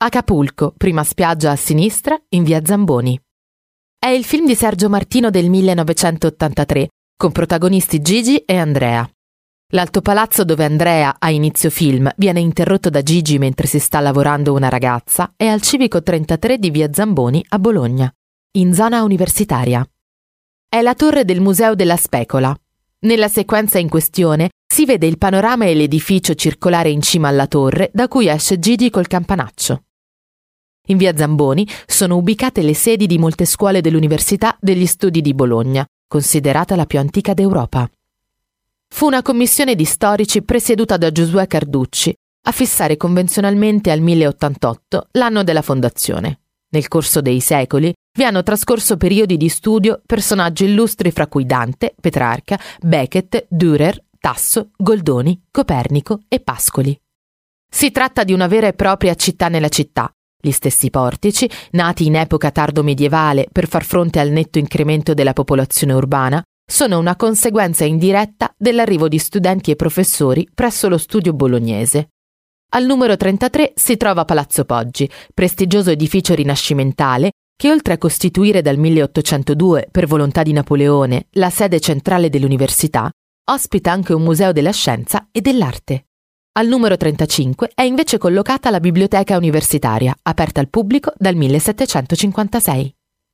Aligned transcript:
Acapulco, 0.00 0.72
prima 0.76 1.02
spiaggia 1.02 1.50
a 1.50 1.56
sinistra, 1.56 2.16
in 2.28 2.44
via 2.44 2.64
Zamboni. 2.64 3.20
È 3.98 4.06
il 4.06 4.22
film 4.22 4.46
di 4.46 4.54
Sergio 4.54 4.88
Martino 4.88 5.28
del 5.28 5.50
1983, 5.50 6.88
con 7.16 7.32
protagonisti 7.32 8.00
Gigi 8.00 8.36
e 8.36 8.56
Andrea. 8.58 9.10
L'alto 9.72 10.00
palazzo 10.00 10.44
dove 10.44 10.64
Andrea, 10.64 11.16
a 11.18 11.30
inizio 11.30 11.68
film, 11.68 12.08
viene 12.16 12.38
interrotto 12.38 12.90
da 12.90 13.02
Gigi 13.02 13.38
mentre 13.38 13.66
si 13.66 13.80
sta 13.80 13.98
lavorando 13.98 14.52
una 14.52 14.68
ragazza 14.68 15.32
è 15.34 15.46
al 15.46 15.62
civico 15.62 16.00
33 16.00 16.58
di 16.58 16.70
via 16.70 16.92
Zamboni 16.92 17.44
a 17.48 17.58
Bologna, 17.58 18.08
in 18.52 18.72
zona 18.74 19.02
universitaria. 19.02 19.84
È 20.68 20.80
la 20.80 20.94
torre 20.94 21.24
del 21.24 21.40
Museo 21.40 21.74
della 21.74 21.96
Specola. 21.96 22.56
Nella 23.00 23.26
sequenza 23.26 23.78
in 23.80 23.88
questione 23.88 24.50
si 24.64 24.84
vede 24.84 25.08
il 25.08 25.18
panorama 25.18 25.64
e 25.64 25.74
l'edificio 25.74 26.34
circolare 26.34 26.88
in 26.88 27.02
cima 27.02 27.26
alla 27.26 27.48
torre 27.48 27.90
da 27.92 28.06
cui 28.06 28.28
esce 28.28 28.60
Gigi 28.60 28.90
col 28.90 29.08
campanaccio. 29.08 29.82
In 30.90 30.96
via 30.96 31.14
Zamboni 31.16 31.66
sono 31.86 32.16
ubicate 32.16 32.62
le 32.62 32.74
sedi 32.74 33.06
di 33.06 33.18
molte 33.18 33.44
scuole 33.44 33.80
dell'Università 33.80 34.56
degli 34.58 34.86
Studi 34.86 35.20
di 35.20 35.34
Bologna, 35.34 35.86
considerata 36.06 36.76
la 36.76 36.86
più 36.86 36.98
antica 36.98 37.34
d'Europa. 37.34 37.88
Fu 38.88 39.06
una 39.06 39.20
commissione 39.20 39.74
di 39.74 39.84
storici 39.84 40.42
presieduta 40.42 40.96
da 40.96 41.12
Giosuè 41.12 41.46
Carducci 41.46 42.14
a 42.44 42.52
fissare 42.52 42.96
convenzionalmente 42.96 43.90
al 43.90 44.00
1088 44.00 45.08
l'anno 45.12 45.44
della 45.44 45.60
fondazione. 45.60 46.40
Nel 46.70 46.88
corso 46.88 47.20
dei 47.20 47.40
secoli 47.40 47.92
vi 48.16 48.24
hanno 48.24 48.42
trascorso 48.42 48.96
periodi 48.96 49.36
di 49.36 49.48
studio 49.50 50.00
personaggi 50.06 50.64
illustri 50.64 51.10
fra 51.10 51.26
cui 51.26 51.44
Dante, 51.44 51.94
Petrarca, 52.00 52.58
Beckett, 52.80 53.46
Dürer, 53.50 54.04
Tasso, 54.18 54.70
Goldoni, 54.74 55.38
Copernico 55.50 56.20
e 56.28 56.40
Pascoli. 56.40 56.98
Si 57.70 57.90
tratta 57.90 58.24
di 58.24 58.32
una 58.32 58.46
vera 58.46 58.66
e 58.66 58.72
propria 58.72 59.14
città 59.14 59.48
nella 59.48 59.68
città, 59.68 60.10
gli 60.40 60.50
stessi 60.50 60.90
portici, 60.90 61.50
nati 61.72 62.06
in 62.06 62.14
epoca 62.14 62.50
tardo 62.50 62.82
medievale 62.82 63.48
per 63.50 63.66
far 63.66 63.84
fronte 63.84 64.20
al 64.20 64.30
netto 64.30 64.58
incremento 64.58 65.14
della 65.14 65.32
popolazione 65.32 65.92
urbana, 65.92 66.42
sono 66.70 66.98
una 66.98 67.16
conseguenza 67.16 67.84
indiretta 67.84 68.54
dell'arrivo 68.56 69.08
di 69.08 69.18
studenti 69.18 69.70
e 69.70 69.76
professori 69.76 70.48
presso 70.52 70.88
lo 70.88 70.98
studio 70.98 71.32
bolognese. 71.32 72.08
Al 72.70 72.84
numero 72.84 73.16
33 73.16 73.72
si 73.74 73.96
trova 73.96 74.26
Palazzo 74.26 74.64
Poggi, 74.64 75.10
prestigioso 75.32 75.90
edificio 75.90 76.34
rinascimentale 76.34 77.30
che 77.56 77.70
oltre 77.70 77.94
a 77.94 77.98
costituire 77.98 78.62
dal 78.62 78.76
1802, 78.76 79.88
per 79.90 80.06
volontà 80.06 80.44
di 80.44 80.52
Napoleone, 80.52 81.26
la 81.32 81.50
sede 81.50 81.80
centrale 81.80 82.28
dell'università, 82.28 83.10
ospita 83.50 83.90
anche 83.90 84.12
un 84.12 84.22
museo 84.22 84.52
della 84.52 84.70
scienza 84.70 85.28
e 85.32 85.40
dell'arte. 85.40 86.07
Al 86.58 86.66
numero 86.66 86.96
35 86.96 87.70
è 87.72 87.82
invece 87.82 88.18
collocata 88.18 88.68
la 88.70 88.80
biblioteca 88.80 89.36
universitaria, 89.36 90.12
aperta 90.22 90.58
al 90.58 90.68
pubblico 90.68 91.12
dal 91.16 91.36
1756. 91.36 92.97